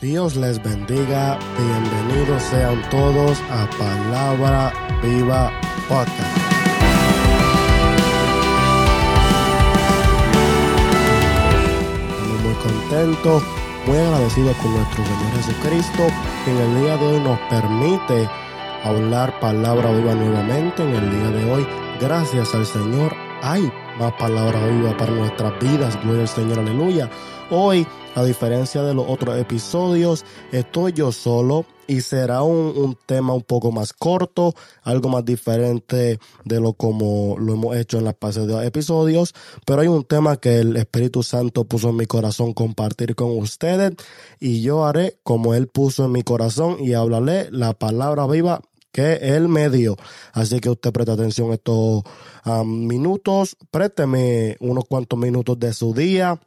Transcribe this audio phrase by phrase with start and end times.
[0.00, 5.50] Dios les bendiga, bienvenidos sean todos a Palabra Viva
[5.88, 6.38] Podcast.
[12.12, 13.42] Estamos muy contentos,
[13.88, 16.06] muy agradecidos con nuestro Señor Jesucristo,
[16.44, 18.30] que en el día de hoy nos permite
[18.84, 20.84] hablar palabra viva nuevamente.
[20.84, 21.66] En el día de hoy,
[22.00, 23.68] gracias al Señor, hay
[23.98, 26.00] más palabra viva para nuestras vidas.
[26.04, 27.10] Gloria al Señor, aleluya.
[27.50, 27.84] Hoy,
[28.18, 33.70] a diferencia de los otros episodios, estoy yo solo y será un, tema un poco
[33.70, 39.34] más corto, algo más diferente de lo como lo hemos hecho en las pasados episodios,
[39.64, 43.92] pero hay un tema que el Espíritu Santo puso en mi corazón compartir con ustedes
[44.40, 48.60] y yo haré como Él puso en mi corazón y hablaré la palabra viva
[48.90, 49.96] que Él me dio.
[50.32, 52.02] Así que usted preste atención estos
[52.44, 56.40] um, minutos, présteme unos cuantos minutos de su día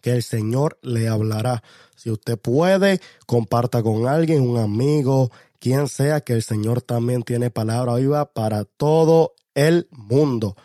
[0.00, 1.62] que el Señor le hablará.
[1.96, 7.50] Si usted puede, comparta con alguien, un amigo, quien sea, que el Señor también tiene
[7.50, 10.56] palabra viva para todo el mundo.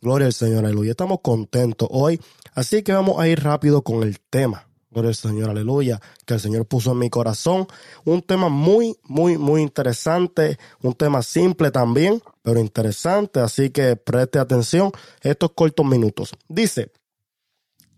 [0.00, 0.92] Gloria al Señor, aleluya.
[0.92, 2.20] Estamos contentos hoy,
[2.54, 4.68] así que vamos a ir rápido con el tema.
[4.90, 7.66] Gloria al Señor, aleluya, que el Señor puso en mi corazón.
[8.04, 14.38] Un tema muy, muy, muy interesante, un tema simple también, pero interesante, así que preste
[14.38, 16.32] atención estos cortos minutos.
[16.48, 16.90] Dice,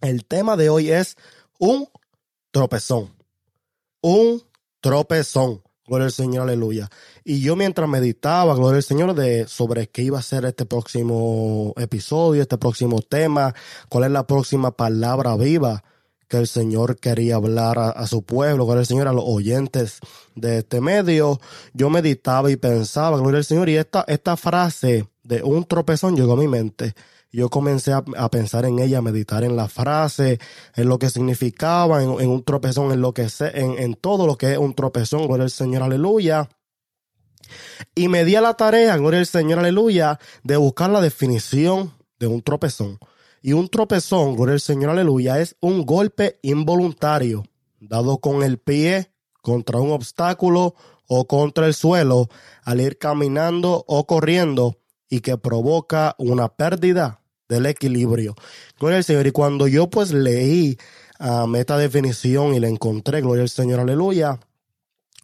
[0.01, 1.17] el tema de hoy es
[1.59, 1.89] un
[2.51, 3.11] tropezón.
[4.01, 4.43] Un
[4.81, 5.63] tropezón.
[5.87, 6.89] Gloria al Señor, aleluya.
[7.25, 11.75] Y yo mientras meditaba, gloria al Señor, de sobre qué iba a ser este próximo
[11.77, 13.55] episodio, este próximo tema,
[13.89, 15.83] cuál es la próxima palabra viva
[16.29, 19.99] que el Señor quería hablar a, a su pueblo, gloria al Señor, a los oyentes
[20.37, 21.41] de este medio,
[21.75, 26.35] yo meditaba y pensaba, gloria al Señor, y esta, esta frase de un tropezón llegó
[26.35, 26.95] a mi mente
[27.33, 30.41] yo comencé a, pensar en ella, a meditar en la frase,
[30.75, 34.27] en lo que significaba, en, en un tropezón, en lo que sé, en, en, todo
[34.27, 36.49] lo que es un tropezón, gloria al Señor, aleluya.
[37.95, 42.27] Y me di a la tarea, gloria al Señor, aleluya, de buscar la definición de
[42.27, 42.99] un tropezón.
[43.43, 47.45] Y un tropezón, gloria al Señor, aleluya, es un golpe involuntario,
[47.79, 50.75] dado con el pie contra un obstáculo
[51.07, 52.29] o contra el suelo,
[52.65, 54.79] al ir caminando o corriendo
[55.09, 57.20] y que provoca una pérdida
[57.51, 58.35] del equilibrio.
[58.79, 59.27] Gloria al Señor.
[59.27, 60.79] Y cuando yo pues leí
[61.19, 64.39] um, esta definición y la encontré, gloria al Señor, aleluya,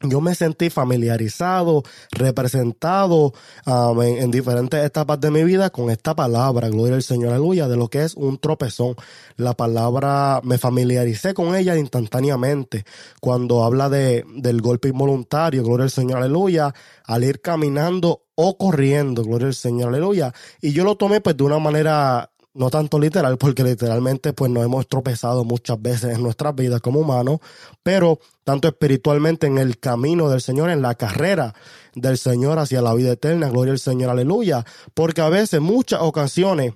[0.03, 3.32] yo me sentí familiarizado, representado
[3.65, 7.66] um, en, en, diferentes etapas de mi vida con esta palabra, gloria al Señor, aleluya,
[7.66, 8.94] de lo que es un tropezón.
[9.36, 12.84] La palabra, me familiaricé con ella instantáneamente.
[13.22, 19.24] Cuando habla de, del golpe involuntario, gloria al Señor, aleluya, al ir caminando o corriendo,
[19.24, 20.32] gloria al Señor, aleluya.
[20.60, 24.64] Y yo lo tomé pues de una manera no tanto literal, porque literalmente pues nos
[24.64, 27.41] hemos tropezado muchas veces en nuestras vidas como humanos,
[27.82, 31.54] pero tanto espiritualmente en el camino del Señor, en la carrera
[31.94, 34.64] del Señor hacia la vida eterna, gloria al Señor, aleluya,
[34.94, 36.72] porque a veces, muchas ocasiones,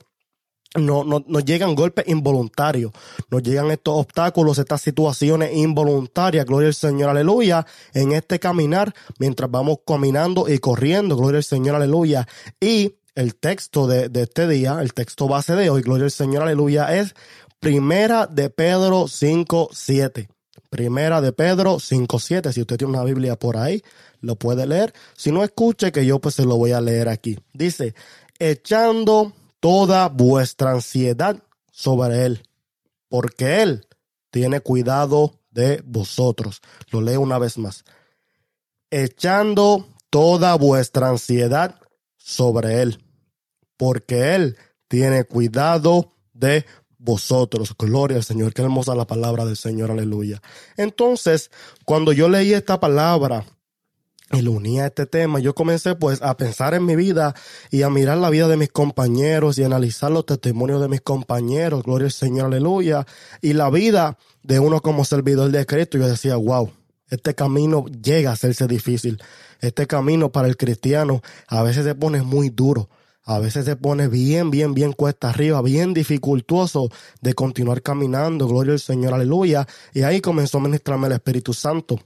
[0.78, 2.92] no, no, nos llegan golpes involuntarios,
[3.30, 9.50] nos llegan estos obstáculos, estas situaciones involuntarias, gloria al Señor, aleluya, en este caminar, mientras
[9.50, 12.28] vamos caminando y corriendo, gloria al Señor, aleluya,
[12.60, 16.42] y el texto de, de, este día, el texto base de hoy, gloria al Señor,
[16.42, 17.14] aleluya, es
[17.60, 20.30] Primera de Pedro 5, 7.
[20.70, 22.52] Primera de Pedro 5, 7.
[22.54, 23.82] Si usted tiene una Biblia por ahí,
[24.22, 24.94] lo puede leer.
[25.14, 27.38] Si no, escuche que yo pues se lo voy a leer aquí.
[27.52, 27.94] Dice,
[28.38, 32.42] echando toda vuestra ansiedad sobre Él,
[33.08, 33.86] porque Él
[34.30, 36.60] tiene cuidado de vosotros.
[36.90, 37.84] Lo leo una vez más.
[38.90, 41.76] Echando toda vuestra ansiedad
[42.16, 43.02] sobre Él,
[43.76, 44.56] porque Él
[44.88, 46.66] tiene cuidado de
[46.98, 47.74] vosotros.
[47.78, 48.52] Gloria al Señor.
[48.52, 49.90] Qué hermosa la palabra del Señor.
[49.90, 50.42] Aleluya.
[50.76, 51.50] Entonces,
[51.84, 53.44] cuando yo leí esta palabra,
[54.32, 57.34] y lo unía a este tema, yo comencé pues a pensar en mi vida
[57.70, 61.82] y a mirar la vida de mis compañeros y analizar los testimonios de mis compañeros,
[61.82, 63.06] gloria al Señor, aleluya,
[63.40, 65.98] y la vida de uno como servidor de Cristo.
[65.98, 66.70] Yo decía, wow,
[67.08, 69.20] este camino llega a hacerse difícil.
[69.60, 72.88] Este camino para el cristiano a veces se pone muy duro.
[73.24, 76.88] A veces se pone bien, bien, bien cuesta arriba, bien dificultoso
[77.20, 78.48] de continuar caminando.
[78.48, 79.66] Gloria al Señor, aleluya.
[79.92, 82.00] Y ahí comenzó a ministrarme el Espíritu Santo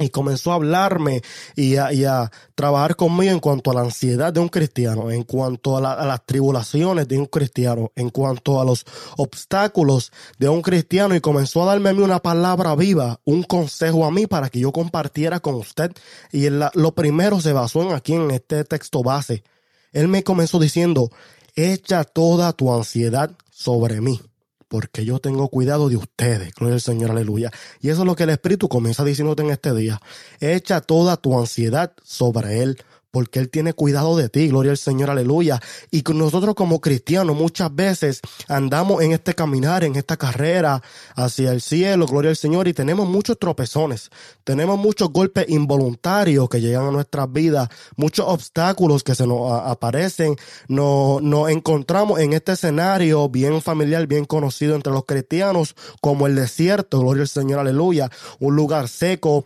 [0.00, 1.22] y comenzó a hablarme
[1.54, 5.80] y a, trabajar conmigo en cuanto a la ansiedad de un cristiano, en cuanto a,
[5.80, 8.84] las tribulaciones de un cristiano, en cuanto a los
[9.16, 14.04] obstáculos de un cristiano y comenzó a darme a mí una palabra viva, un consejo
[14.04, 15.92] a mí para que yo compartiera con usted.
[16.32, 19.42] Y la, lo primero se basó en aquí en este texto base.
[19.92, 21.10] Él me comenzó diciendo,
[21.54, 24.20] echa toda tu ansiedad sobre mí,
[24.70, 26.54] porque yo tengo cuidado de ustedes.
[26.54, 27.50] Gloria al Señor, aleluya.
[27.80, 30.00] Y eso es lo que el Espíritu comienza diciéndote en este día.
[30.38, 32.78] Echa toda tu ansiedad sobre Él,
[33.10, 35.60] porque Él tiene cuidado de ti, gloria al Señor, aleluya.
[35.90, 40.82] Y nosotros como cristianos muchas veces andamos en este caminar, en esta carrera
[41.14, 44.10] hacia el cielo, gloria al Señor, y tenemos muchos tropezones,
[44.44, 50.36] tenemos muchos golpes involuntarios que llegan a nuestras vidas, muchos obstáculos que se nos aparecen,
[50.68, 56.34] nos, nos encontramos en este escenario bien familiar, bien conocido entre los cristianos, como el
[56.34, 59.44] desierto, gloria al Señor, aleluya, un lugar seco,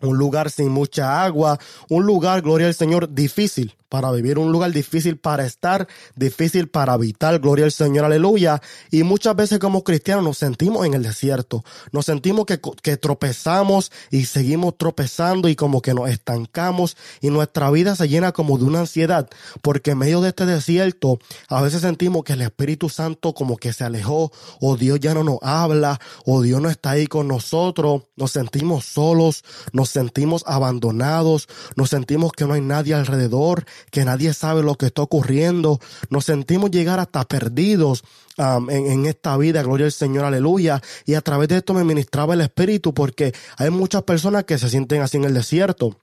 [0.00, 1.58] un lugar sin mucha agua,
[1.88, 6.92] un lugar, gloria al Señor, difícil para vivir, un lugar difícil para estar, difícil para
[6.92, 8.60] habitar, gloria al Señor, aleluya.
[8.90, 13.92] Y muchas veces como cristianos nos sentimos en el desierto, nos sentimos que, que tropezamos
[14.10, 18.64] y seguimos tropezando y como que nos estancamos y nuestra vida se llena como de
[18.64, 19.28] una ansiedad,
[19.62, 21.18] porque en medio de este desierto
[21.48, 25.24] a veces sentimos que el Espíritu Santo como que se alejó, o Dios ya no
[25.24, 31.48] nos habla, o Dios no está ahí con nosotros, nos sentimos solos, nos sentimos abandonados,
[31.76, 35.80] nos sentimos que no hay nadie alrededor, que nadie sabe lo que está ocurriendo.
[36.10, 38.04] Nos sentimos llegar hasta perdidos
[38.36, 40.80] um, en, en, esta vida, gloria al Señor, aleluya.
[41.06, 44.68] Y a través de esto me ministraba el Espíritu porque hay muchas personas que se
[44.68, 45.96] sienten así en el desierto.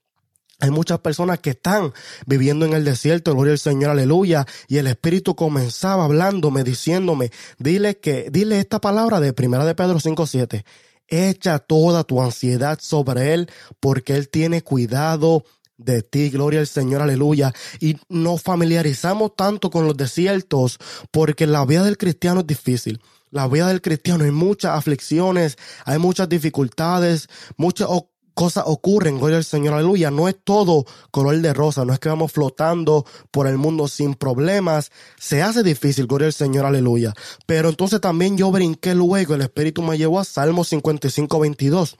[0.59, 1.93] Hay muchas personas que están
[2.25, 4.45] viviendo en el desierto, gloria al Señor, aleluya.
[4.67, 9.99] Y el Espíritu comenzaba hablándome, diciéndome, dile que, dile esta palabra de Primera de Pedro
[9.99, 10.63] 5.7.
[11.07, 13.49] Echa toda tu ansiedad sobre Él,
[13.79, 15.43] porque Él tiene cuidado
[15.77, 17.53] de ti, gloria al Señor, aleluya.
[17.79, 20.77] Y nos familiarizamos tanto con los desiertos
[21.11, 23.01] porque la vida del cristiano es difícil.
[23.31, 27.27] La vida del cristiano hay muchas aflicciones, hay muchas dificultades,
[27.57, 27.89] muchas
[28.33, 30.11] cosas ocurren, gloria al Señor, aleluya.
[30.11, 34.13] No es todo color de rosa, no es que vamos flotando por el mundo sin
[34.13, 34.91] problemas.
[35.17, 37.13] Se hace difícil, gloria al Señor, aleluya.
[37.45, 41.97] Pero entonces también yo brinqué luego, el Espíritu me llevó a Salmo 55, 22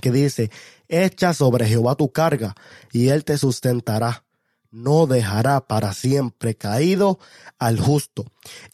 [0.00, 0.50] que dice,
[0.88, 2.54] echa sobre Jehová tu carga
[2.92, 4.25] y él te sustentará
[4.76, 7.18] no dejará para siempre caído
[7.58, 8.26] al justo.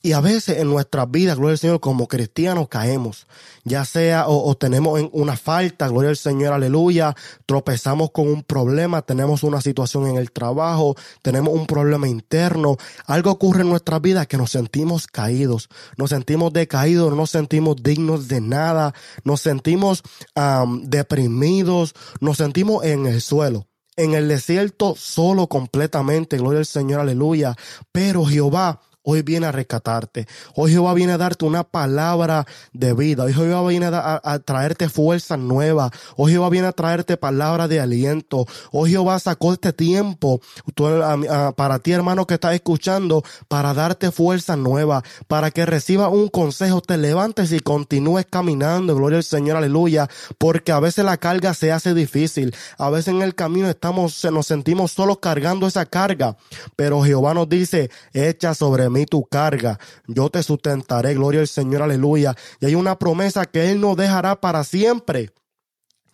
[0.03, 3.29] Y a veces en nuestras vidas, gloria al Señor, como cristianos caemos,
[3.63, 7.15] ya sea o, tenemos una falta, gloria al Señor, aleluya,
[7.47, 12.77] tropezamos con un problema, tenemos una situación en el trabajo, tenemos un problema interno,
[13.07, 17.77] algo ocurre en nuestras vidas que nos sentimos caídos, nos sentimos decaídos, no nos sentimos
[17.81, 20.03] dignos de nada, nos sentimos
[20.83, 27.57] deprimidos, nos sentimos en el suelo en el desierto solo completamente, gloria al Señor, aleluya.
[27.93, 30.27] Pero Jehová hoy viene a rescatarte.
[30.55, 33.25] Hoy Jehová viene a darte una palabra de vida.
[33.25, 35.91] Hoy Jehová viene a, traerte fuerza nueva.
[36.17, 38.47] Hoy Jehová viene a traerte palabra de aliento.
[38.71, 40.41] Hoy Jehová sacó este tiempo
[41.57, 46.81] para ti, hermano, que estás escuchando, para darte fuerza nueva, para que recibas un consejo,
[46.81, 48.95] te levantes y continúes caminando.
[48.95, 50.09] Gloria al Señor, aleluya.
[50.39, 52.55] Porque a veces la carga se hace difícil.
[52.79, 56.37] A veces en el camino estamos, nos sentimos solos cargando esa carga.
[56.77, 61.83] Pero Jehová nos dice, echa sobre mí tu carga, yo te sustentaré, gloria al Señor,
[61.83, 62.35] aleluya.
[62.61, 65.31] Y hay una promesa que Él no dejará para siempre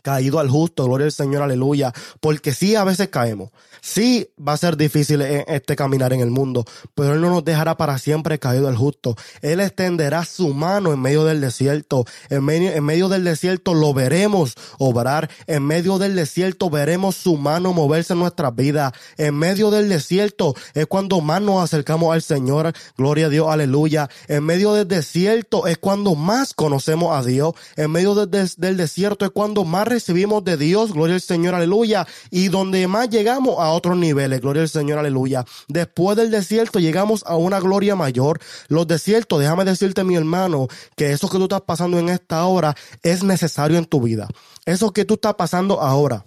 [0.08, 3.50] caído al justo, gloria al Señor, aleluya, porque sí a veces caemos,
[3.82, 6.64] sí va a ser difícil este caminar en el mundo,
[6.94, 11.00] pero Él no nos dejará para siempre caído al justo, Él extenderá su mano en
[11.00, 17.14] medio del desierto, en medio, del desierto lo veremos obrar, en medio del desierto veremos
[17.14, 22.14] su mano moverse en nuestra vida, en medio del desierto es cuando más nos acercamos
[22.14, 27.22] al Señor, gloria a Dios, aleluya, en medio del desierto es cuando más conocemos a
[27.22, 32.06] Dios, en medio del desierto es cuando más recibimos de Dios, gloria al Señor, aleluya,
[32.30, 35.44] y donde más llegamos a otros niveles, gloria al Señor, aleluya.
[35.66, 38.38] Después del desierto llegamos a una gloria mayor.
[38.68, 42.76] Los desiertos, déjame decirte mi hermano, que eso que tú estás pasando en esta hora
[43.02, 44.28] es necesario en tu vida.
[44.66, 46.24] Eso que tú estás pasando ahora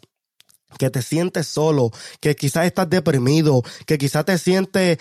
[0.78, 4.98] que te sientes solo, que quizás estás deprimido, que quizás te sientes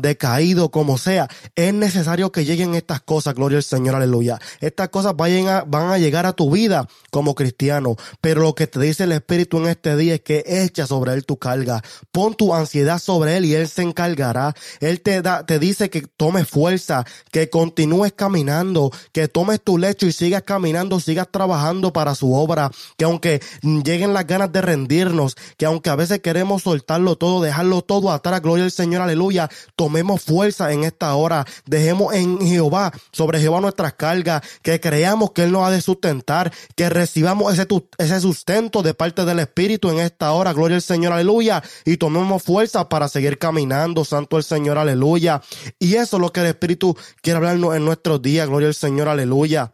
[0.00, 4.38] decaído, como sea, es necesario que lleguen estas cosas, gloria al Señor, aleluya.
[4.60, 8.66] Estas cosas vayan a, van a llegar a tu vida como cristiano, pero lo que
[8.66, 11.82] te dice el Espíritu en este día es que echa sobre él tu carga,
[12.12, 14.54] pon tu ansiedad sobre él y él se encargará.
[14.80, 20.06] Él te da, te dice que tomes fuerza, que continúes caminando, que tomes tu lecho
[20.06, 25.07] y sigas caminando, sigas trabajando para su obra, que aunque lleguen las ganas de rendir
[25.56, 30.22] que aunque a veces queremos soltarlo todo, dejarlo todo atrás, gloria al Señor, aleluya, tomemos
[30.22, 35.52] fuerza en esta hora, dejemos en Jehová, sobre Jehová nuestras cargas, que creamos que Él
[35.52, 37.66] nos ha de sustentar, que recibamos ese,
[37.98, 42.42] ese sustento de parte del Espíritu en esta hora, gloria al Señor, aleluya, y tomemos
[42.42, 45.42] fuerza para seguir caminando, santo el Señor, aleluya.
[45.78, 49.08] Y eso es lo que el Espíritu quiere hablarnos en nuestros días, gloria al Señor,
[49.08, 49.72] aleluya.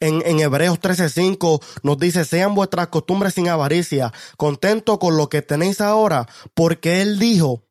[0.00, 5.80] En, Hebreos 13:5 nos dice, sean vuestras costumbres sin avaricia, contento con lo que tenéis
[5.80, 7.62] ahora, porque Él dijo,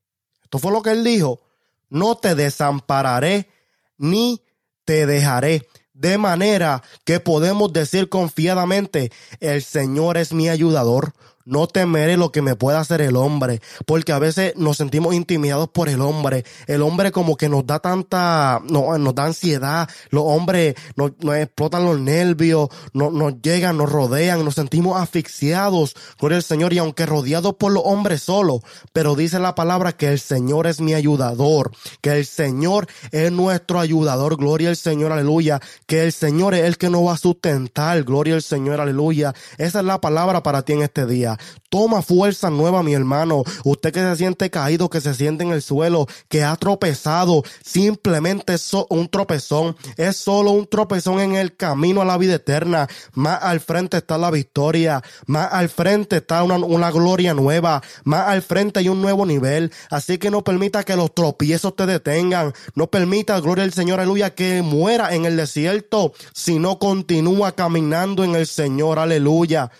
[0.44, 1.42] esto fue lo que Él dijo,
[1.90, 3.50] no te desampararé
[3.98, 4.42] ni
[4.86, 5.68] te dejaré.
[5.94, 11.14] De manera que podemos decir confiadamente, el Señor es mi ayudador,
[11.50, 15.70] no temeré lo que me pueda hacer el hombre, porque a veces nos sentimos intimidados
[15.70, 16.46] por el hombre.
[16.68, 21.86] El hombre como que nos da tanta, no, nos da ansiedad, los hombres nos, explotan
[21.86, 27.06] los nervios, no, nos llegan, nos rodean, nos sentimos asfixiados con el Señor y aunque
[27.06, 28.62] rodeados por los hombres solo,
[28.94, 33.80] pero dice la palabra que el Señor es mi ayudador, que el Señor es nuestro
[33.80, 38.04] ayudador, gloria al Señor, aleluya, que el Señor es el que nos va a sustentar,
[38.04, 39.34] gloria al Señor, aleluya.
[39.58, 41.39] Esa es la palabra para ti en este día.
[41.70, 43.44] Toma fuerza nueva, mi hermano.
[43.64, 48.54] Usted que se siente caído, que se siente en el suelo, que ha tropezado, simplemente
[48.54, 49.76] es un tropezón.
[49.98, 52.88] Es solo un tropezón en el camino a la vida eterna.
[53.14, 55.04] Más al frente está la victoria.
[55.28, 57.82] Más al frente está una, una gloria nueva.
[58.04, 59.72] Más al frente hay un nuevo nivel.
[59.90, 62.54] Así que no permita que los tropiezos te detengan.
[62.76, 68.36] No permita, gloria al Señor, aleluya, que muera en el desierto, sino continúa caminando en
[68.36, 69.72] el Señor, aleluya.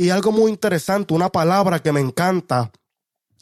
[0.00, 2.72] Y algo muy interesante, una palabra que me encanta,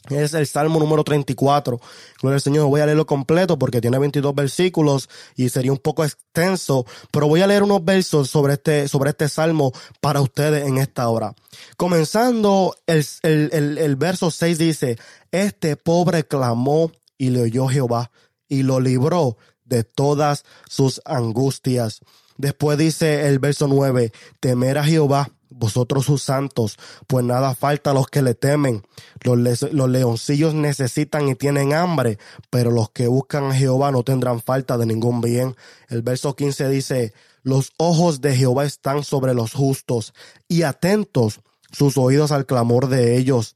[0.09, 1.79] es el Salmo número 34.
[2.21, 6.03] Gloria al Señor, voy a leerlo completo porque tiene 22 versículos y sería un poco
[6.03, 10.79] extenso, pero voy a leer unos versos sobre este, sobre este Salmo para ustedes en
[10.79, 11.33] esta hora.
[11.77, 14.97] Comenzando, el, el, el verso 6 dice,
[15.31, 18.11] este pobre clamó y le oyó Jehová
[18.49, 22.01] y lo libró de todas sus angustias.
[22.35, 24.11] Después dice el verso 9,
[24.41, 26.77] temer a Jehová vosotros sus santos,
[27.07, 28.83] pues nada falta a los que le temen.
[29.23, 32.17] Los, los, leoncillos necesitan y tienen hambre,
[32.49, 35.55] pero los que buscan a Jehová no tendrán falta de ningún bien.
[35.89, 37.13] El verso 15 dice,
[37.43, 40.13] los ojos de Jehová están sobre los justos
[40.47, 41.41] y atentos
[41.71, 43.55] sus oídos al clamor de ellos.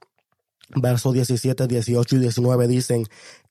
[0.74, 3.06] Versos 17, 18 y 19 dicen,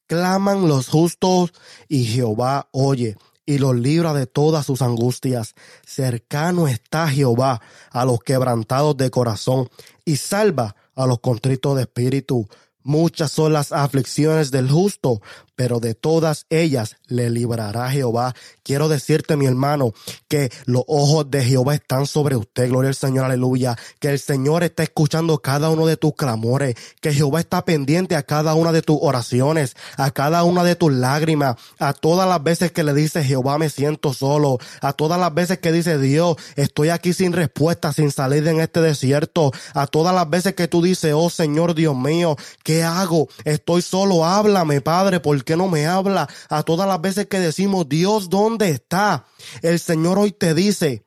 [0.07, 1.53] claman los justos
[1.87, 5.55] y Jehová oye y los libra de todas sus angustias.
[5.85, 9.69] Cercano está Jehová a los quebrantados de corazón
[10.05, 12.47] y salva a los contritos de espíritu.
[12.83, 15.21] Muchas son las aflicciones del justo,
[15.63, 18.33] pero de todas ellas le librará Jehová.
[18.63, 19.93] Quiero decirte, mi hermano,
[20.27, 24.63] que los ojos de Jehová están sobre usted, gloria al Señor, aleluya, que el Señor
[24.63, 28.81] está escuchando cada uno de tus clamores, que Jehová está pendiente a cada una de
[28.81, 33.23] tus oraciones, a cada una de tus lágrimas, a todas las veces que le dice
[33.23, 37.93] Jehová me siento solo, a todas las veces que dice Dios estoy aquí sin respuesta,
[37.93, 41.95] sin salir de este desierto, a todas las veces que tú dices, oh Señor Dios
[41.95, 43.29] mío, ¿qué hago?
[43.45, 46.27] Estoy solo, háblame, Padre, por ¿Por no me habla?
[46.49, 49.25] A todas las veces que decimos, Dios, ¿dónde está?
[49.61, 51.03] El Señor hoy te dice,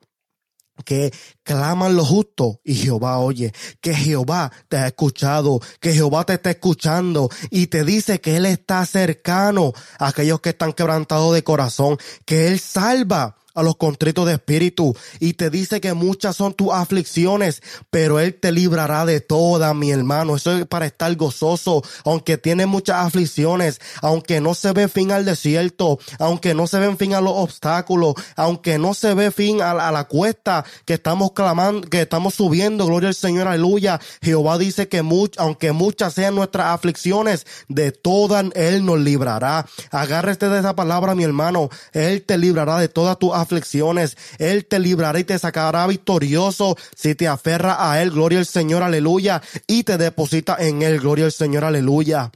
[0.85, 1.13] que
[1.43, 6.51] claman los justos y Jehová oye, que Jehová te ha escuchado, que Jehová te está
[6.51, 11.97] escuchando y te dice que Él está cercano a aquellos que están quebrantados de corazón,
[12.25, 16.71] que Él salva a los contritos de espíritu y te dice que muchas son tus
[16.71, 20.35] aflicciones, pero Él te librará de todas, mi hermano.
[20.35, 25.25] Eso es para estar gozoso, aunque tiene muchas aflicciones, aunque no se ve fin al
[25.25, 29.73] desierto, aunque no se ve fin a los obstáculos, aunque no se ve fin a,
[29.73, 33.99] la cuesta que estamos clamando, que estamos subiendo, gloria al Señor, aleluya.
[34.21, 35.03] Jehová dice que
[35.37, 39.65] aunque muchas sean nuestras aflicciones, de todas Él nos librará.
[39.89, 41.69] Agárrate de esa palabra, mi hermano.
[41.93, 44.17] Él te librará de todas tus aflicciones aflicciones.
[44.37, 48.11] Él te librará y te sacará victorioso si te aferra a Él.
[48.11, 49.41] Gloria al Señor, aleluya.
[49.67, 50.99] Y te deposita en Él.
[50.99, 52.31] Gloria al Señor, aleluya.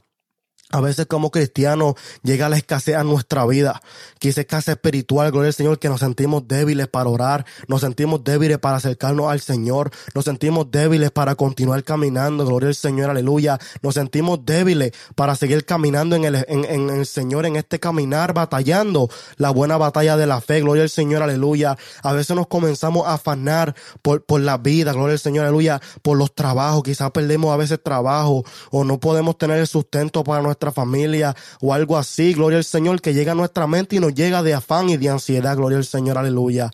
[0.72, 3.82] A veces como cristianos llega la escasez a nuestra vida,
[4.18, 8.24] que es escasez espiritual, gloria al Señor, que nos sentimos débiles para orar, nos sentimos
[8.24, 13.58] débiles para acercarnos al Señor, nos sentimos débiles para continuar caminando, gloria al Señor, aleluya,
[13.82, 19.10] nos sentimos débiles para seguir caminando en el, en, el Señor, en este caminar, batallando
[19.36, 21.76] la buena batalla de la fe, gloria al Señor, aleluya.
[22.02, 26.16] A veces nos comenzamos a afanar por, por la vida, gloria al Señor, aleluya, por
[26.16, 31.34] los trabajos, quizás perdemos a veces trabajo o no podemos tener el sustento para familia
[31.60, 34.54] o algo así, gloria al Señor, que llega a nuestra mente y nos llega de
[34.54, 36.70] afán y de ansiedad, gloria al Señor, aleluya.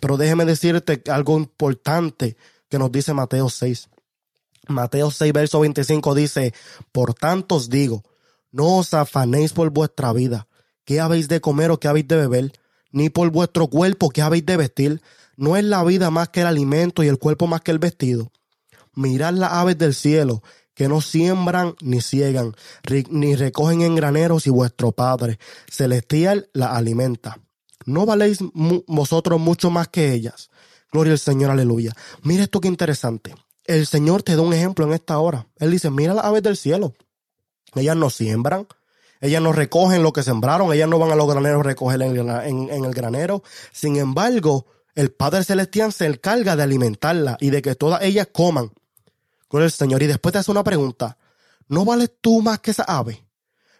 [0.00, 2.36] Pero déjeme decirte algo importante
[2.68, 3.88] que nos dice Mateo 6.
[4.68, 6.54] Mateo 6, verso 25 dice,
[6.92, 8.04] Por tanto os digo,
[8.52, 10.48] no os afanéis por vuestra vida,
[10.84, 12.52] qué habéis de comer o qué habéis de beber,
[12.92, 15.02] ni por vuestro cuerpo qué habéis de vestir.
[15.36, 18.30] No es la vida más que el alimento y el cuerpo más que el vestido.
[18.94, 20.42] Mirad las aves del cielo,
[20.80, 22.56] que no siembran ni ciegan,
[23.10, 25.38] ni recogen en graneros y vuestro Padre
[25.70, 27.38] celestial la alimenta.
[27.84, 28.38] ¿No valéis
[28.86, 30.48] vosotros mucho más que ellas?
[30.90, 31.92] Gloria al Señor, aleluya.
[32.22, 33.34] Mira esto que interesante.
[33.66, 35.48] El Señor te da un ejemplo en esta hora.
[35.58, 36.94] Él dice, mira las aves del cielo.
[37.74, 38.66] Ellas no siembran,
[39.20, 42.16] ellas no recogen lo que sembraron, ellas no van a los graneros a recoger en,
[42.16, 43.42] en el granero.
[43.70, 48.72] Sin embargo, el Padre Celestial se encarga de alimentarla y de que todas ellas coman
[49.50, 50.02] con el Señor.
[50.02, 51.18] Y después te hace una pregunta.
[51.68, 53.26] ¿No vales tú más que esa ave?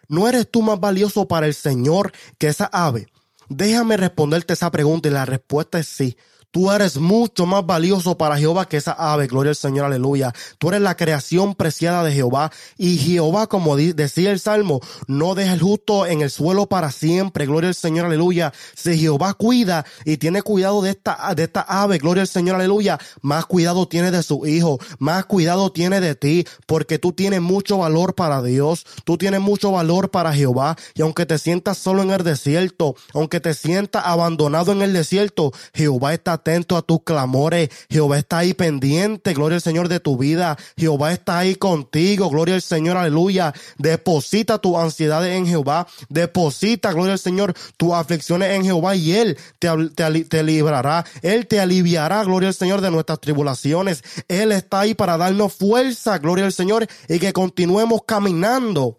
[0.09, 3.07] ¿No eres tú más valioso para el Señor que esa ave?
[3.47, 6.17] Déjame responderte esa pregunta y la respuesta es sí.
[6.51, 10.33] Tú eres mucho más valioso para Jehová que esa ave, gloria al Señor, aleluya.
[10.57, 12.51] Tú eres la creación preciada de Jehová.
[12.77, 17.45] Y Jehová, como decía el Salmo, no deja el justo en el suelo para siempre,
[17.45, 18.51] gloria al Señor, aleluya.
[18.75, 22.99] Si Jehová cuida y tiene cuidado de esta, de esta ave, gloria al Señor, aleluya,
[23.21, 27.77] más cuidado tiene de su hijo, más cuidado tiene de ti, porque tú tienes mucho
[27.77, 30.75] valor para Dios, tú tienes mucho valor para Jehová.
[30.95, 35.53] Y aunque te sientas solo en el desierto, aunque te sientas abandonado en el desierto,
[35.73, 37.69] Jehová está atento a tus clamores.
[37.89, 40.57] Jehová está ahí pendiente, gloria al Señor de tu vida.
[40.75, 43.53] Jehová está ahí contigo, gloria al Señor, aleluya.
[43.77, 45.87] Deposita tus ansiedades en Jehová.
[46.09, 51.05] Deposita, gloria al Señor, tus aflicciones en Jehová y Él te, te, te librará.
[51.21, 54.03] Él te aliviará, gloria al Señor, de nuestras tribulaciones.
[54.27, 58.97] Él está ahí para darnos fuerza, gloria al Señor, y que continuemos caminando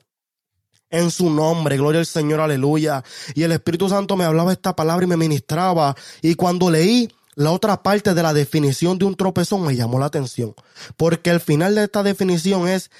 [0.93, 1.77] en su nombre.
[1.77, 3.03] Gloria al Señor, aleluya.
[3.35, 5.97] Y el Espíritu Santo me hablaba esta palabra y me ministraba.
[6.21, 10.07] Y cuando leí la otra parte de la definición de un tropezón me llamó la
[10.07, 10.55] atención,
[10.97, 12.91] porque el final de esta definición es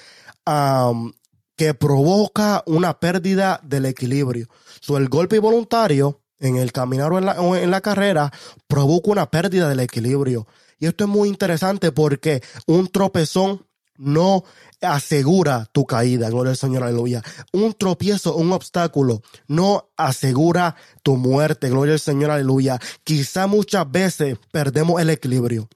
[1.55, 4.47] que provoca una pérdida del equilibrio.
[4.81, 8.31] So, el golpe involuntario en el caminar o en la, en la carrera
[8.67, 10.47] provoca una pérdida del equilibrio.
[10.79, 13.65] Y esto es muy interesante porque un tropezón
[13.97, 14.43] no
[14.81, 17.23] asegura tu caída, gloria al Señor, aleluya.
[17.51, 22.79] Un tropiezo, un obstáculo, no asegura tu muerte, gloria al Señor, aleluya.
[23.03, 25.69] Quizá muchas veces perdemos el equilibrio.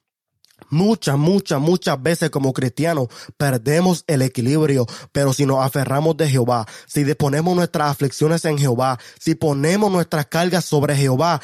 [0.69, 3.07] Muchas, muchas, muchas veces como cristianos
[3.37, 8.99] perdemos el equilibrio, pero si nos aferramos de Jehová, si ponemos nuestras aflicciones en Jehová,
[9.17, 11.41] si ponemos nuestras cargas sobre Jehová,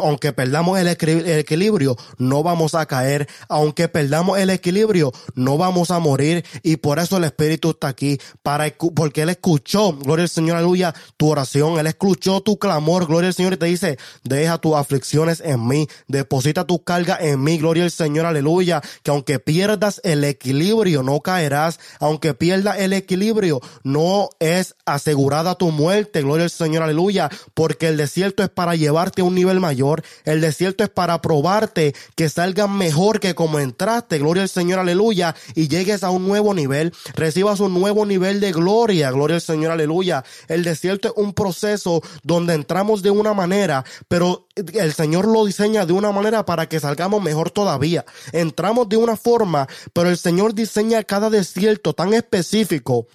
[0.00, 5.98] aunque perdamos el, equilibrio, no vamos a caer, aunque perdamos el equilibrio, no vamos a
[5.98, 6.44] morir.
[6.62, 10.94] Y por eso el Espíritu está aquí, para, porque Él escuchó, gloria al Señor, aleluya,
[11.16, 15.42] tu oración, Él escuchó tu clamor, gloria al Señor y te dice, deja tus aflicciones
[15.44, 18.59] en mí, deposita tu carga en mí, gloria al Señor, aleluya
[19.02, 25.70] que aunque pierdas el equilibrio, no caerás, aunque pierdas el equilibrio, no es asegurada tu
[25.70, 30.02] muerte, gloria al Señor, aleluya, porque el desierto es para llevarte a un nivel mayor,
[30.24, 35.34] el desierto es para probarte que salgas mejor que como entraste, gloria al Señor, aleluya,
[35.54, 39.72] y llegues a un nuevo nivel, recibas un nuevo nivel de gloria, gloria al Señor,
[39.72, 40.24] aleluya.
[40.48, 45.86] El desierto es un proceso donde entramos de una manera, pero el Señor lo diseña
[45.86, 48.04] de una manera para que salgamos mejor todavía
[48.50, 53.06] entramos de una forma, pero el Señor diseña cada desierto tan específico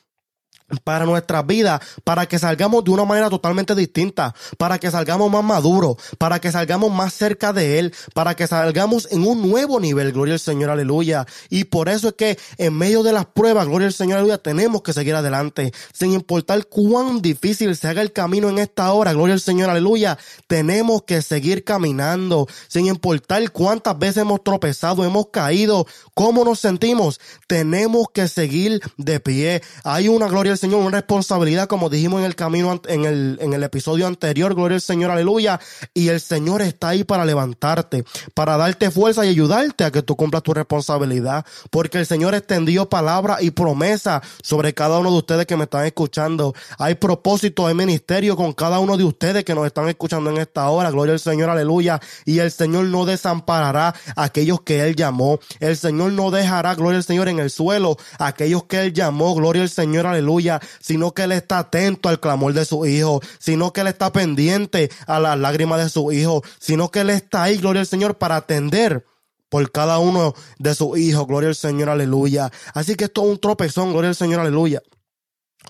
[0.84, 5.44] para nuestra vida, para que salgamos de una manera totalmente distinta, para que salgamos más
[5.44, 10.12] maduros, para que salgamos más cerca de Él, para que salgamos en un nuevo nivel,
[10.12, 11.26] gloria al Señor, aleluya.
[11.50, 14.82] Y por eso es que en medio de las pruebas, gloria al Señor, aleluya, tenemos
[14.82, 19.34] que seguir adelante, sin importar cuán difícil se haga el camino en esta hora, gloria
[19.34, 25.86] al Señor, aleluya, tenemos que seguir caminando, sin importar cuántas veces hemos tropezado, hemos caído,
[26.16, 29.62] cómo nos sentimos, tenemos que seguir de pie.
[29.84, 33.64] Hay una gloria Señor, una responsabilidad, como dijimos en el camino, en el, en el
[33.64, 35.60] episodio anterior, gloria al Señor, aleluya.
[35.94, 40.16] Y el Señor está ahí para levantarte, para darte fuerza y ayudarte a que tú
[40.16, 45.46] cumplas tu responsabilidad, porque el Señor extendió palabra y promesa sobre cada uno de ustedes
[45.46, 46.54] que me están escuchando.
[46.78, 50.70] Hay propósito, hay ministerio con cada uno de ustedes que nos están escuchando en esta
[50.70, 52.00] hora, gloria al Señor, aleluya.
[52.26, 55.40] Y el Señor no desamparará a aquellos que Él llamó.
[55.60, 59.64] El Señor no dejará, gloria al Señor, en el suelo aquellos que Él llamó, gloria
[59.64, 60.45] al Señor, aleluya
[60.80, 64.92] sino que Él está atento al clamor de su hijo, sino que Él está pendiente
[65.08, 68.38] a las lágrimas de su hijo, sino que Él está ahí, gloria al Señor, para
[68.38, 69.06] atender
[69.50, 72.52] por cada uno de sus hijos, gloria al Señor, aleluya.
[72.74, 74.82] Así que esto es un tropezón, gloria al Señor, aleluya.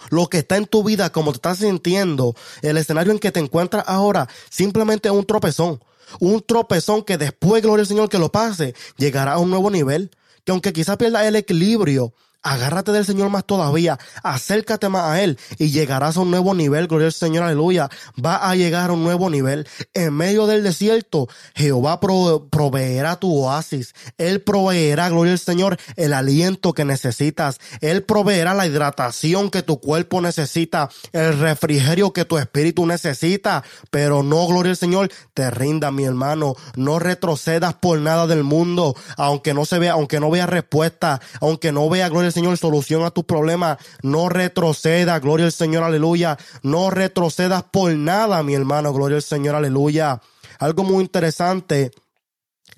[0.10, 3.40] Lo que está en tu vida, como te estás sintiendo, el escenario en que te
[3.40, 5.82] encuentras ahora, simplemente es un tropezón.
[6.20, 10.12] Un tropezón que después, gloria al Señor, que lo pase, llegará a un nuevo nivel
[10.46, 12.14] que aunque quizás pierda el equilibrio,
[12.46, 16.86] Agárrate del Señor más todavía, acércate más a Él y llegarás a un nuevo nivel,
[16.86, 17.90] gloria al Señor, aleluya.
[18.24, 19.68] Va a llegar a un nuevo nivel.
[19.96, 23.96] En medio del desierto, Jehová proveerá tu oasis.
[24.20, 27.60] Él proveerá, gloria al Señor, el aliento que necesitas.
[27.82, 33.64] Él proveerá la hidratación que tu cuerpo necesita, el refrigerio que tu espíritu necesita.
[33.90, 36.54] Pero no, gloria al Señor, te rinda, mi hermano.
[36.76, 41.72] No retrocedas por nada del mundo, aunque no se vea, aunque no vea respuesta, aunque
[41.72, 43.78] no vea, gloria al Señor, solución a tus problemas.
[44.04, 46.38] No retroceda, gloria al Señor, aleluya.
[46.62, 50.22] No retrocedas por nada, mi hermano, gloria al Señor, aleluya.
[50.60, 51.92] Algo muy interesante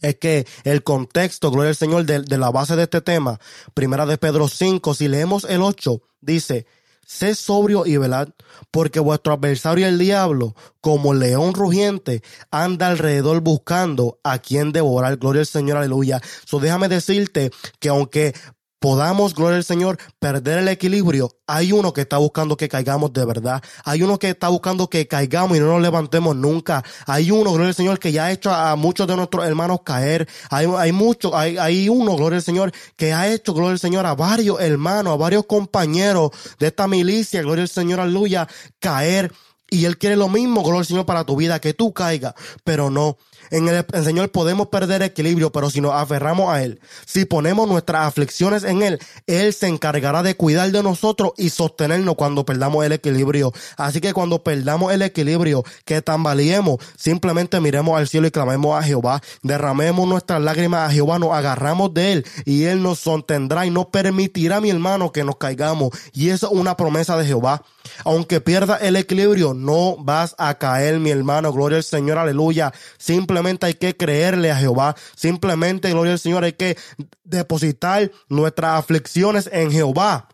[0.01, 3.39] es que el contexto, gloria al Señor, de, de, la base de este tema,
[3.73, 6.67] primera de Pedro 5, si leemos el 8, dice,
[7.07, 8.29] sé sobrio y velad,
[8.69, 15.17] porque vuestro adversario el diablo, como león rugiente, anda alrededor buscando a quien devorar.
[15.17, 16.21] Gloria al Señor, aleluya.
[16.45, 18.35] So déjame decirte que aunque
[18.79, 23.25] podamos, gloria al Señor, perder el equilibrio, hay uno que está buscando que caigamos de
[23.25, 23.63] verdad.
[23.85, 26.83] Hay uno que está buscando que caigamos y no nos levantemos nunca.
[27.05, 30.27] Hay uno, gloria al Señor, que ya ha hecho a muchos de nuestros hermanos caer.
[30.49, 34.05] Hay, hay muchos, hay, hay uno, gloria al Señor, que ha hecho, gloria al Señor,
[34.05, 38.47] a varios hermanos, a varios compañeros de esta milicia, gloria al Señor, aleluya,
[38.79, 39.31] caer.
[39.69, 42.33] Y Él quiere lo mismo, gloria al Señor, para tu vida, que tú caigas.
[42.63, 43.17] Pero no,
[43.51, 48.05] en el, Señor podemos perder equilibrio, pero si nos aferramos a Él, si ponemos nuestras
[48.05, 52.91] aflicciones en Él, Él se encargará de cuidar de nosotros y sostenernos cuando perdamos el
[52.91, 53.53] equilibrio.
[53.77, 58.83] Así que cuando perdamos el equilibrio, que tambaleemos, simplemente miremos al cielo y clamemos a
[58.83, 63.71] Jehová, derramemos nuestras lágrimas a Jehová, nos agarramos de Él y Él nos sostendrá y
[63.71, 65.91] no permitirá, mi hermano, que nos caigamos.
[66.13, 67.63] Y eso es una promesa de Jehová.
[68.03, 71.53] Aunque pierda el equilibrio, no vas a caer, mi hermano.
[71.53, 72.73] Gloria al Señor, aleluya.
[72.97, 74.95] Simplemente Simplemente hay que creerle a Jehová.
[75.15, 76.75] Simplemente, gloria al Señor, hay que
[77.23, 80.27] depositar nuestras aflicciones en Jehová.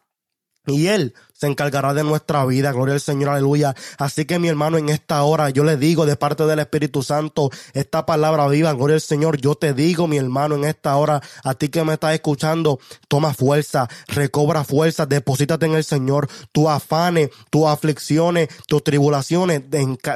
[0.66, 2.72] Y Él se encargará de nuestra vida.
[2.72, 3.76] Gloria al Señor, aleluya.
[3.98, 7.50] Así que mi hermano, en esta hora yo le digo de parte del Espíritu Santo
[7.74, 8.72] esta palabra viva.
[8.72, 9.42] Gloria al Señor.
[9.42, 12.80] Yo te digo, mi hermano, en esta hora, a ti que me estás escuchando,
[13.10, 16.30] toma fuerza, recobra fuerza, deposítate en el Señor.
[16.54, 19.64] Tus afanes, tus aflicciones, tus tribulaciones,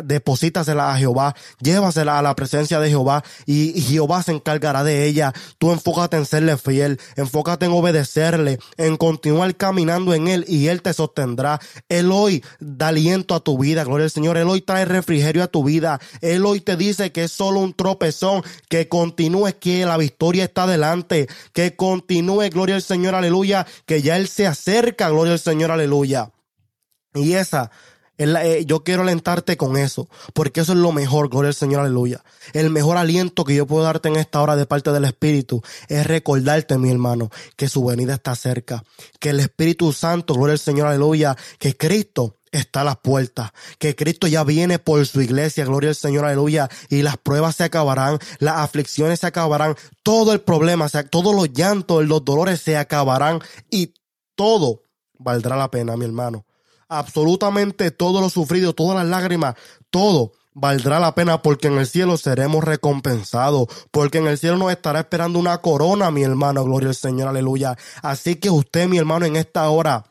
[0.05, 1.35] deposítaselas a Jehová.
[1.59, 5.33] Llévaselas a la presencia de Jehová y Jehová se encargará de ella.
[5.57, 10.81] Tú enfócate en serle fiel, enfócate en obedecerle, en continuar caminando en Él y Él
[10.81, 11.59] te sostiene tendrá.
[11.89, 14.37] Él hoy da aliento a tu vida, gloria al Señor.
[14.37, 15.99] Él hoy trae refrigerio a tu vida.
[16.21, 20.67] Él hoy te dice que es solo un tropezón, que continúes, que la victoria está
[20.67, 25.71] delante, que continúe, gloria al Señor, aleluya, que ya Él se acerca, gloria al Señor,
[25.71, 26.31] aleluya.
[27.15, 27.71] Y esa
[28.65, 32.23] yo quiero alentarte con eso, porque eso es lo mejor, gloria al Señor, aleluya.
[32.53, 36.05] El mejor aliento que yo puedo darte en esta hora de parte del Espíritu es
[36.07, 38.83] recordarte, mi hermano, que su venida está cerca,
[39.19, 43.95] que el Espíritu Santo, gloria al Señor, aleluya, que Cristo está a las puertas, que
[43.95, 48.17] Cristo ya viene por su iglesia, gloria al Señor, aleluya, y las pruebas se acabarán,
[48.39, 53.93] las aflicciones se acabarán, todo el problema, todos los llantos, los dolores se acabarán y
[54.35, 54.85] todo
[55.19, 56.46] valdrá la pena, mi hermano
[56.89, 59.55] absolutamente todo lo sufrido, todas las lágrimas,
[59.89, 64.71] todo valdrá la pena porque en el cielo seremos recompensados, porque en el cielo nos
[64.71, 67.77] estará esperando una corona, mi hermano, gloria al Señor, aleluya.
[68.01, 70.05] Así que usted, mi hermano, en esta hora,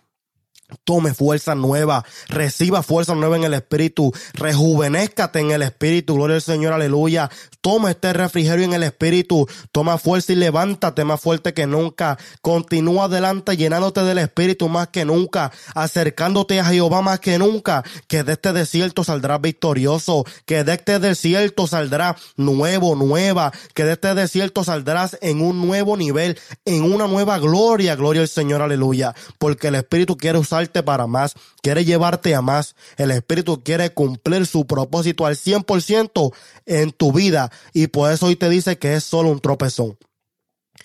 [0.82, 6.42] Tome fuerza nueva, reciba fuerza nueva en el espíritu, rejuvenezcate en el espíritu, gloria al
[6.42, 7.30] Señor, aleluya.
[7.60, 12.18] Toma este refrigerio en el espíritu, toma fuerza y levántate más fuerte que nunca.
[12.40, 18.24] Continúa adelante llenándote del espíritu más que nunca, acercándote a Jehová más que nunca, que
[18.24, 24.14] de este desierto saldrás victorioso, que de este desierto saldrá nuevo, nueva, que de este
[24.16, 29.68] desierto saldrás en un nuevo nivel, en una nueva gloria, gloria al Señor, aleluya, porque
[29.68, 32.74] el espíritu quiere usar para más, quiere llevarte a más.
[32.96, 36.32] El Espíritu quiere cumplir su propósito al 100%
[36.66, 39.98] en tu vida y por eso hoy te dice que es solo un tropezón,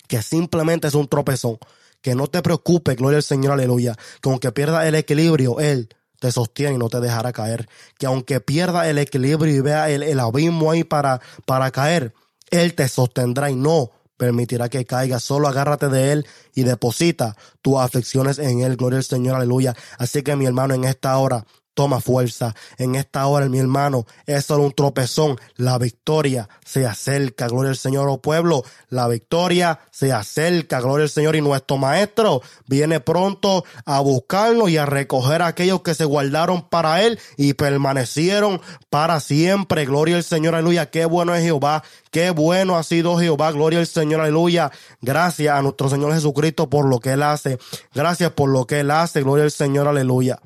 [0.08, 1.58] que simplemente es un tropezón.
[2.00, 3.94] Que no te preocupes, gloria al Señor, aleluya.
[4.20, 7.68] Que aunque pierda el equilibrio, Él te sostiene y no te dejará caer.
[7.96, 12.12] Que aunque pierda el equilibrio y vea el, el abismo ahí para, para caer,
[12.50, 15.18] Él te sostendrá y no permitirá que caiga.
[15.18, 18.76] Solo agárrate de Él y deposita tus aflicciones en Él.
[18.76, 19.74] Gloria al Señor, aleluya.
[19.98, 22.54] Así que mi hermano, en esta hora, toma fuerza.
[22.78, 25.38] En esta hora, mi hermano, es solo un tropezón.
[25.56, 27.48] La victoria se acerca.
[27.48, 28.62] Gloria al Señor, oh pueblo.
[28.88, 30.80] La victoria se acerca.
[30.80, 31.36] Gloria al Señor.
[31.36, 36.68] Y nuestro Maestro viene pronto a buscarnos y a recoger a aquellos que se guardaron
[36.68, 39.86] para Él y permanecieron para siempre.
[39.86, 40.90] Gloria al Señor, aleluya.
[40.90, 41.82] Qué bueno es Jehová.
[42.10, 43.52] Qué bueno ha sido Jehová.
[43.52, 44.70] Gloria al Señor, aleluya.
[45.00, 47.58] Gracias a nuestro Señor Jesucristo por lo que Él hace.
[47.94, 49.22] Gracias por lo que Él hace.
[49.22, 50.38] Gloria al Señor, aleluya.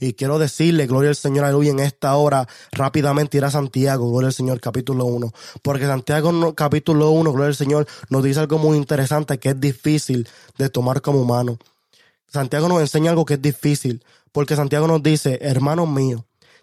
[0.00, 4.28] Y quiero decirle, gloria al Señor, aleluya, en esta hora, rápidamente ir a Santiago, gloria
[4.28, 5.30] al Señor, capítulo 1.
[5.60, 10.26] Porque Santiago, capítulo 1, gloria al Señor, nos dice algo muy interesante que es difícil
[10.56, 11.58] de tomar como humano.
[12.28, 16.22] Santiago nos enseña algo que es difícil, porque Santiago nos dice, hermanos míos,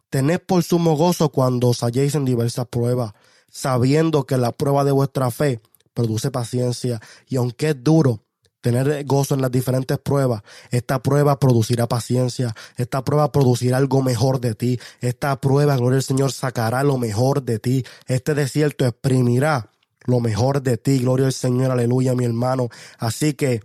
[0.10, 3.14] tened por sumo gozo cuando os halléis en diversas pruebas,
[3.52, 5.62] sabiendo que la prueba de vuestra fe
[5.94, 8.24] produce paciencia, y aunque es duro,
[8.62, 10.42] tener gozo en las diferentes pruebas.
[10.72, 12.56] Esta prueba producirá paciencia.
[12.76, 14.80] Esta prueba producirá algo mejor de ti.
[15.02, 17.86] Esta prueba, gloria al Señor, sacará lo mejor de ti.
[18.08, 19.72] Este desierto exprimirá
[20.06, 21.00] lo mejor de ti.
[21.00, 22.70] Gloria al Señor, aleluya, mi hermano.
[22.98, 23.62] Así que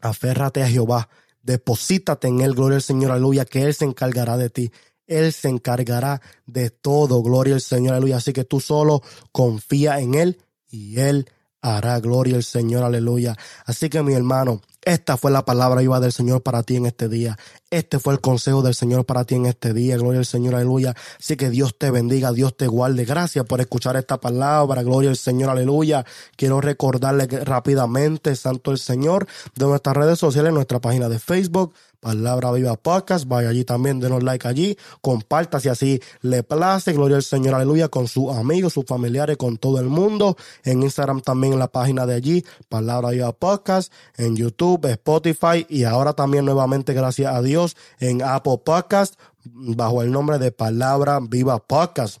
[0.00, 1.08] aférrate a Jehová.
[1.42, 4.72] Deposítate en Él, gloria al Señor, aleluya, que Él se encargará de ti.
[5.06, 8.18] Él se encargará de todo, gloria al Señor, aleluya.
[8.18, 11.26] Así que tú solo confía en Él y Él
[11.62, 13.36] hará gloria al Señor, aleluya.
[13.66, 17.08] Así que mi hermano, esta fue la palabra viva del Señor para ti en este
[17.08, 17.38] día.
[17.70, 19.98] Este fue el consejo del Señor para ti en este día.
[19.98, 20.94] Gloria al Señor, aleluya.
[21.18, 23.04] Así que Dios te bendiga, Dios te guarde.
[23.04, 24.82] Gracias por escuchar esta palabra.
[24.82, 26.06] Gloria al Señor, aleluya.
[26.34, 32.50] Quiero recordarle rápidamente, Santo el Señor, de nuestras redes sociales, nuestra página de Facebook, Palabra
[32.52, 33.26] Viva Podcast.
[33.28, 34.76] Vaya allí también, denos like allí.
[35.00, 36.92] Comparta si así le place.
[36.92, 40.36] Gloria al Señor, aleluya, con sus amigos, sus familiares, con todo el mundo.
[40.64, 43.92] En Instagram también en la página de allí, Palabra Viva Podcast.
[44.16, 50.10] En YouTube, Spotify y ahora también nuevamente, gracias a Dios, en Apple Podcast bajo el
[50.10, 52.20] nombre de Palabra Viva Podcast.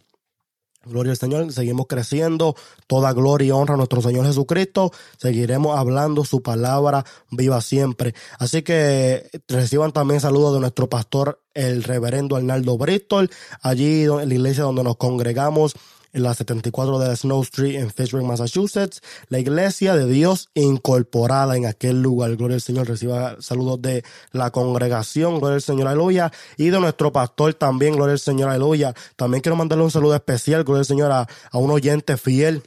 [0.86, 2.56] Gloria al Señor, seguimos creciendo.
[2.86, 4.92] Toda gloria y honra a nuestro Señor Jesucristo.
[5.18, 8.14] Seguiremos hablando su palabra viva siempre.
[8.38, 14.34] Así que reciban también saludos de nuestro pastor, el reverendo Arnaldo Bristol, allí en la
[14.34, 15.74] iglesia donde nos congregamos
[16.12, 21.66] en la 74 de Snow Street en Fitchburg, Massachusetts, la iglesia de Dios incorporada en
[21.66, 22.36] aquel lugar.
[22.36, 27.12] Gloria al Señor, reciba saludos de la congregación, gloria al Señor, aleluya, y de nuestro
[27.12, 28.94] pastor también, gloria al Señor, aleluya.
[29.16, 32.62] También quiero mandarle un saludo especial, gloria al Señor, a, a un oyente fiel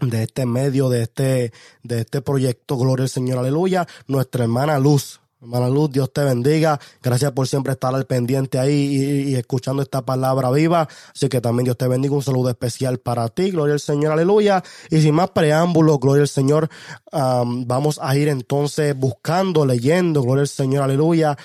[0.00, 5.21] de este medio, de este, de este proyecto, gloria al Señor, aleluya, nuestra hermana Luz.
[5.42, 6.78] Hermana Luz, Dios te bendiga.
[7.02, 10.88] Gracias por siempre estar al pendiente ahí y, escuchando esta palabra viva.
[11.12, 12.14] Así que también Dios te bendiga.
[12.14, 13.50] Un saludo especial para ti.
[13.50, 14.62] Gloria al Señor, aleluya.
[14.88, 16.68] Y sin más preámbulos, gloria al Señor,
[17.10, 21.36] vamos a ir entonces buscando, leyendo, gloria al Señor, aleluya,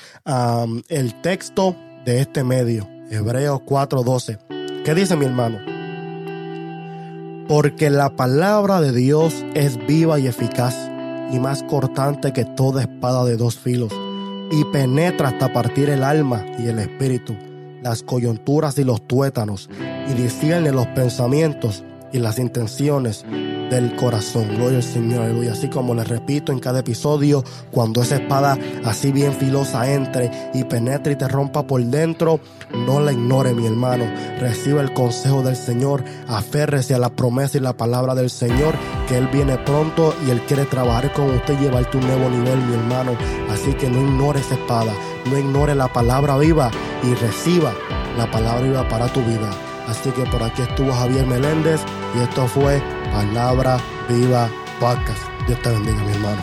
[0.90, 2.88] el texto de este medio.
[3.10, 4.84] Hebreos 4:12.
[4.86, 5.58] ¿Qué dice mi hermano?
[7.48, 10.76] Porque la palabra de Dios es viva y eficaz
[11.32, 13.94] y más cortante que toda espada de dos filos,
[14.52, 17.36] y penetra hasta partir el alma y el espíritu,
[17.82, 19.70] las coyunturas y los tuétanos,
[20.10, 23.26] y discierne los pensamientos y las intenciones
[23.70, 24.48] del corazón.
[24.56, 25.54] Gloria al Señor, aleluya.
[25.54, 30.64] Así como les repito en cada episodio, cuando esa espada así bien filosa entre y
[30.64, 32.40] penetre y te rompa por dentro,
[32.86, 34.06] no la ignore, mi hermano.
[34.40, 38.76] Reciba el consejo del Señor, aférrese a la promesa y la palabra del Señor,
[39.08, 42.60] que Él viene pronto y Él quiere trabajar con usted y llevarte un nuevo nivel,
[42.60, 43.18] mi hermano.
[43.50, 44.94] Así que no ignore esa espada,
[45.30, 46.72] no ignore la palabra viva
[47.04, 47.74] y reciba
[48.18, 49.50] la palabra viva para tu vida.
[49.88, 51.82] Así que por aquí estuvo Javier Meléndez
[52.16, 53.78] y esto fue Palabra
[54.10, 55.24] Viva Podcast.
[55.48, 56.42] Dios te bendiga, mi hermano.